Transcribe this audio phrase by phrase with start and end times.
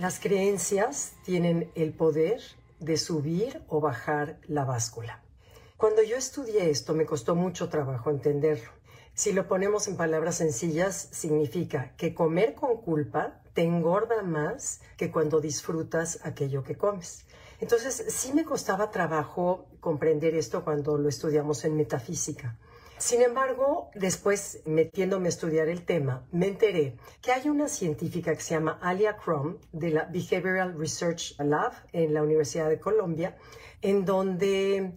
[0.00, 2.40] Las creencias tienen el poder
[2.78, 5.22] de subir o bajar la báscula.
[5.76, 8.70] Cuando yo estudié esto me costó mucho trabajo entenderlo.
[9.12, 15.10] Si lo ponemos en palabras sencillas, significa que comer con culpa te engorda más que
[15.10, 17.26] cuando disfrutas aquello que comes.
[17.60, 22.56] Entonces, sí me costaba trabajo comprender esto cuando lo estudiamos en metafísica.
[23.00, 28.42] Sin embargo, después, metiéndome a estudiar el tema, me enteré que hay una científica que
[28.42, 33.38] se llama Alia Crum de la Behavioral Research Lab en la Universidad de Colombia,
[33.80, 34.92] en donde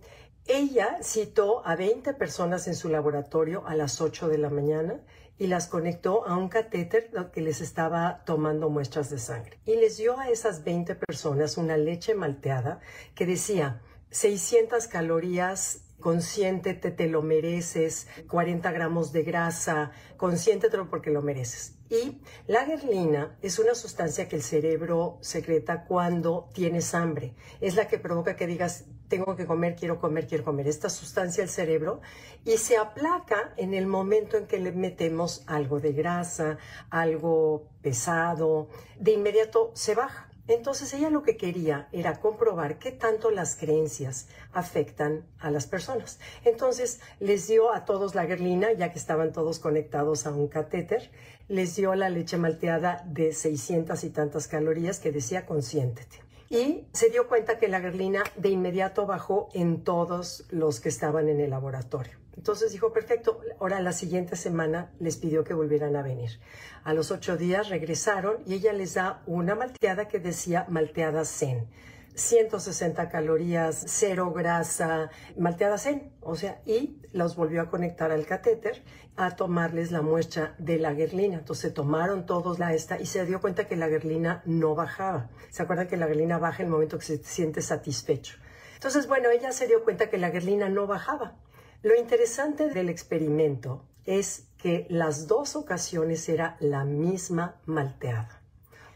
[0.47, 4.99] ella citó a 20 personas en su laboratorio a las 8 de la mañana
[5.37, 9.59] y las conectó a un catéter que les estaba tomando muestras de sangre.
[9.65, 12.81] Y les dio a esas 20 personas una leche malteada
[13.15, 21.21] que decía 600 calorías consiéntete, te lo mereces, 40 gramos de grasa, consiéntetelo porque lo
[21.21, 21.75] mereces.
[21.89, 27.35] Y la gerlina es una sustancia que el cerebro secreta cuando tienes hambre.
[27.61, 30.67] Es la que provoca que digas, tengo que comer, quiero comer, quiero comer.
[30.67, 32.01] Esta sustancia al cerebro
[32.43, 36.57] y se aplaca en el momento en que le metemos algo de grasa,
[36.89, 38.67] algo pesado,
[38.99, 40.32] de inmediato se baja.
[40.47, 46.19] Entonces ella lo que quería era comprobar qué tanto las creencias afectan a las personas.
[46.43, 51.11] Entonces les dio a todos la gerlina, ya que estaban todos conectados a un catéter,
[51.47, 56.32] les dio la leche malteada de 600 y tantas calorías que decía consiéntete.
[56.53, 61.27] Y se dio cuenta que la gerlina de inmediato bajó en todos los que estaban
[61.27, 62.19] en el laboratorio.
[62.37, 66.39] Entonces dijo, perfecto, ahora la siguiente semana les pidió que volvieran a venir.
[66.83, 71.67] A los ocho días regresaron y ella les da una malteada que decía malteada zen.
[72.15, 78.83] 160 calorías, cero grasa, malteada zen, o sea, y los volvió a conectar al catéter
[79.15, 81.37] a tomarles la muestra de la gerlina.
[81.37, 85.29] Entonces tomaron todos la esta y se dio cuenta que la gerlina no bajaba.
[85.49, 88.37] ¿Se acuerdan que la gerlina baja en el momento que se siente satisfecho?
[88.75, 91.37] Entonces, bueno, ella se dio cuenta que la gerlina no bajaba.
[91.83, 98.41] Lo interesante del experimento es que las dos ocasiones era la misma malteada.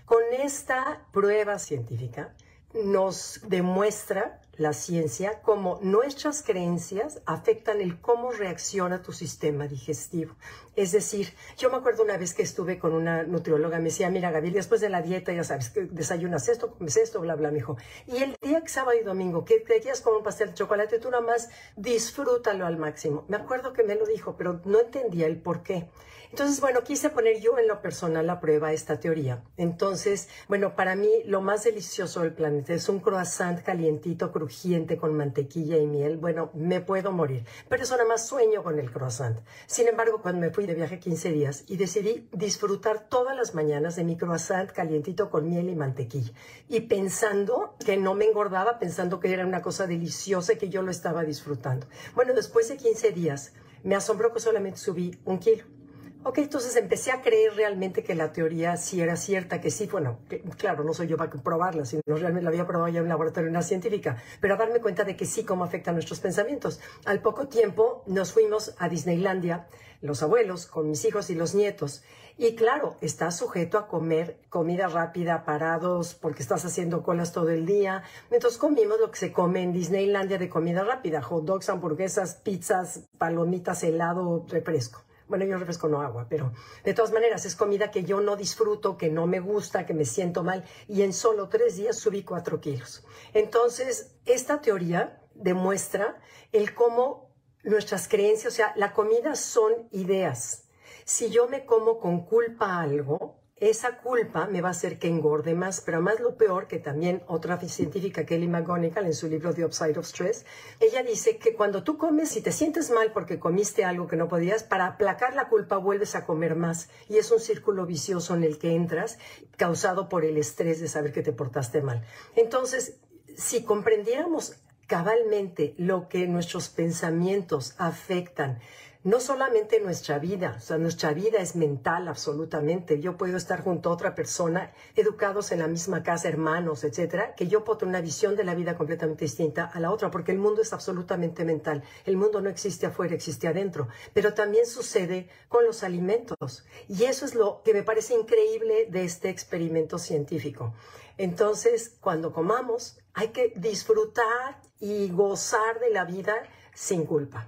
[0.06, 2.34] Con esta prueba científica
[2.74, 10.36] nos demuestra la ciencia cómo nuestras creencias afectan el cómo reacciona tu sistema digestivo.
[10.76, 14.32] Es decir, yo me acuerdo una vez que estuve con una nutrióloga, me decía, mira
[14.32, 17.78] Gabriel, después de la dieta, ya sabes, desayunas esto, comes esto, bla, bla, me.
[18.08, 21.00] Y el día que sábado y domingo, que te quieras comer un pastel de chocolate,
[21.00, 23.26] tú nada más disfrútalo al máximo.
[23.28, 25.90] Me acuerdo que me lo dijo, pero no entendía el por qué.
[26.32, 29.44] Entonces, bueno, quise poner yo en lo personal a prueba esta teoría.
[29.56, 35.16] Entonces, bueno, para mí lo más delicioso del planeta es un croissant calientito, crujiente, con
[35.16, 36.18] mantequilla y miel.
[36.18, 39.40] Bueno, me puedo morir, pero eso nada más sueño con el croissant.
[39.66, 43.96] Sin embargo, cuando me fui de viaje 15 días y decidí disfrutar todas las mañanas
[43.96, 46.34] de mi croissant calientito con miel y mantequilla,
[46.68, 50.82] y pensando que no me engordaba, pensando que era una cosa deliciosa y que yo
[50.82, 51.88] lo estaba disfrutando.
[52.16, 55.77] Bueno, después de 15 días, me asombró que solamente subí un kilo.
[56.24, 60.20] Ok, entonces empecé a creer realmente que la teoría sí era cierta, que sí, bueno,
[60.58, 63.50] claro, no soy yo para probarla, sino realmente la había probado ya en un laboratorio,
[63.50, 66.82] una científica, pero a darme cuenta de que sí, cómo afectan nuestros pensamientos.
[67.06, 69.68] Al poco tiempo nos fuimos a Disneylandia,
[70.02, 72.04] los abuelos, con mis hijos y los nietos.
[72.38, 77.66] Y claro, estás sujeto a comer comida rápida, parados, porque estás haciendo colas todo el
[77.66, 78.04] día.
[78.30, 83.06] Entonces comimos lo que se come en Disneylandia de comida rápida, hot dogs, hamburguesas, pizzas,
[83.18, 85.07] palomitas, helado, refresco.
[85.28, 86.54] Bueno, yo refresco no agua, pero
[86.86, 90.06] de todas maneras es comida que yo no disfruto, que no me gusta, que me
[90.06, 93.06] siento mal y en solo tres días subí cuatro kilos.
[93.34, 96.22] Entonces, esta teoría demuestra
[96.54, 100.70] el cómo nuestras creencias, o sea, la comida son ideas.
[101.04, 105.56] Si yo me como con culpa algo, esa culpa me va a hacer que engorde
[105.56, 109.66] más, pero más lo peor, que también otra científica, Kelly McGonigal, en su libro The
[109.66, 110.46] Upside of Stress,
[110.80, 114.28] ella dice que cuando tú comes y te sientes mal porque comiste algo que no
[114.28, 116.90] podías, para aplacar la culpa vuelves a comer más.
[117.10, 119.18] Y es un círculo vicioso en el que entras,
[119.58, 122.04] causado por el estrés de saber que te portaste mal.
[122.36, 123.00] Entonces,
[123.36, 128.60] si comprendiéramos cabalmente lo que nuestros pensamientos afectan,
[129.04, 133.00] no solamente nuestra vida, o sea, nuestra vida es mental absolutamente.
[133.00, 137.48] Yo puedo estar junto a otra persona, educados en la misma casa, hermanos, etcétera, que
[137.48, 140.40] yo puedo tener una visión de la vida completamente distinta a la otra, porque el
[140.40, 141.84] mundo es absolutamente mental.
[142.06, 143.88] El mundo no existe afuera, existe adentro.
[144.14, 146.66] Pero también sucede con los alimentos.
[146.88, 150.74] Y eso es lo que me parece increíble de este experimento científico.
[151.18, 156.36] Entonces, cuando comamos, hay que disfrutar y gozar de la vida
[156.74, 157.48] sin culpa.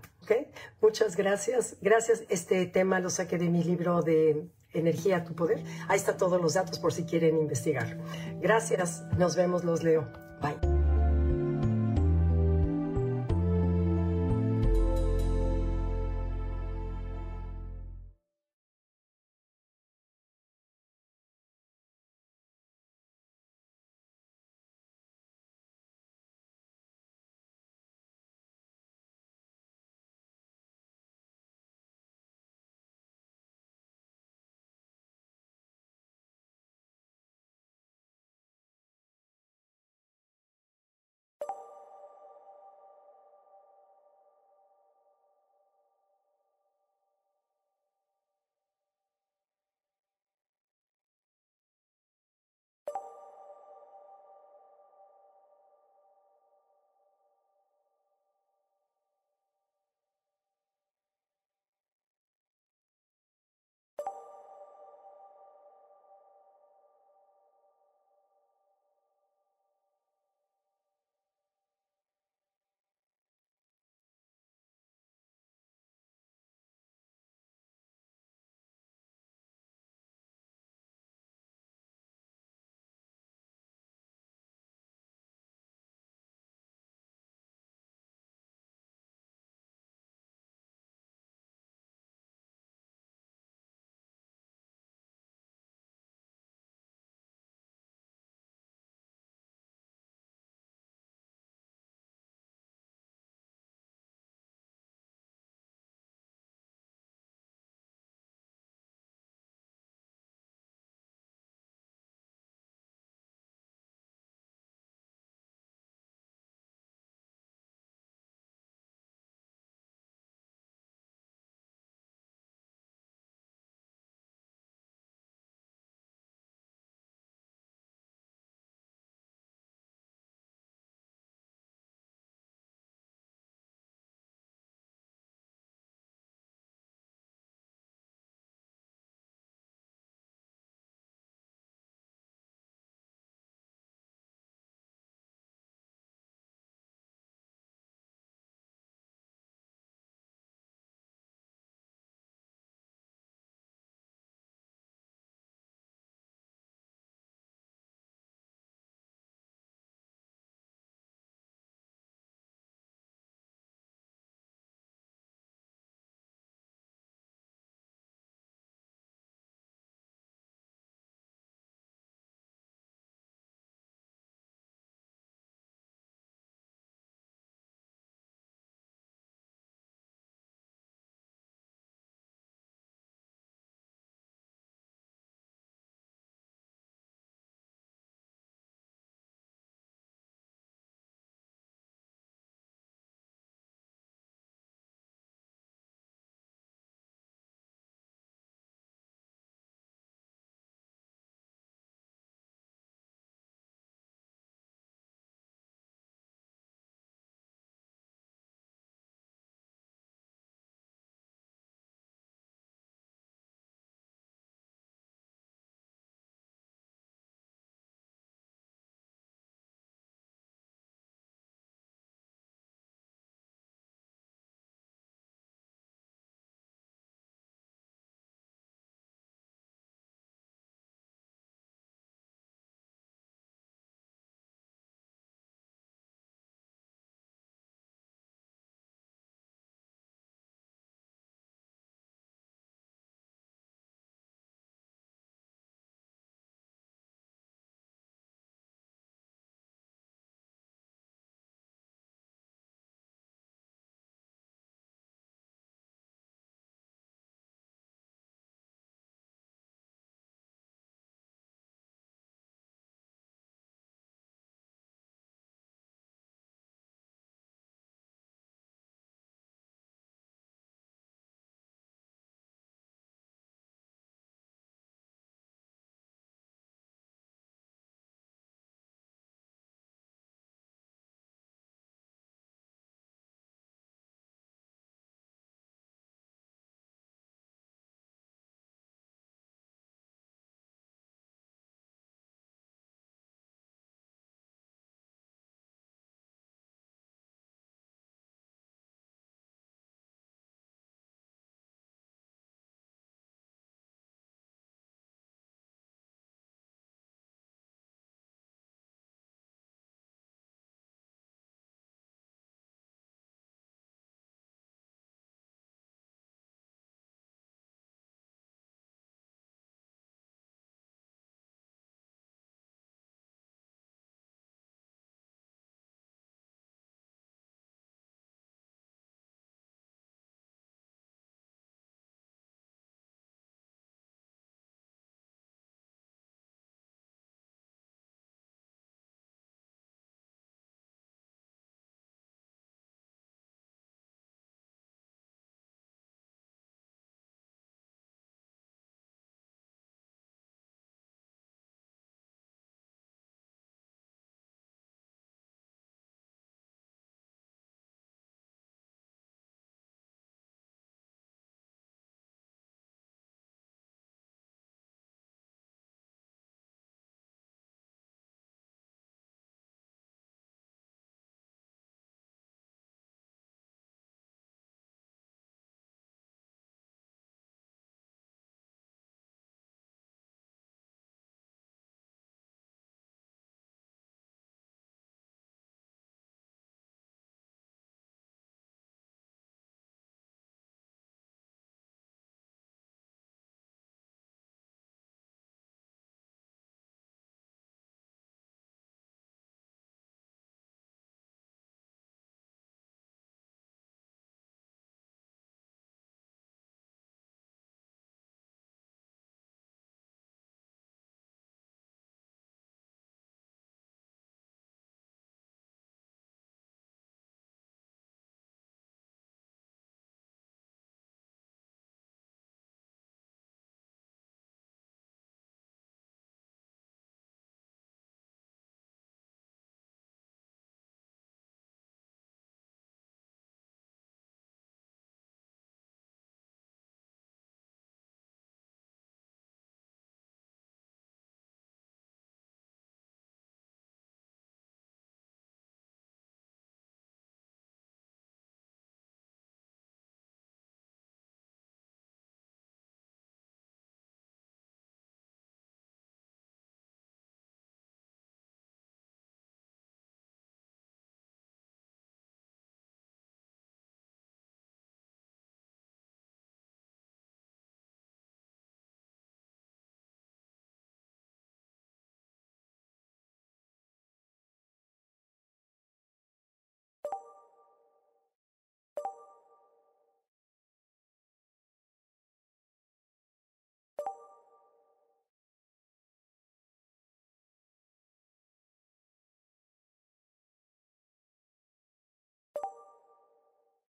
[0.82, 1.78] Muchas gracias.
[1.82, 2.24] Gracias.
[2.30, 5.64] Este tema lo saqué de mi libro de Energía tu Poder.
[5.88, 7.98] Ahí están todos los datos por si quieren investigar.
[8.42, 9.04] Gracias.
[9.18, 10.08] Nos vemos, los leo.
[10.42, 10.69] Bye.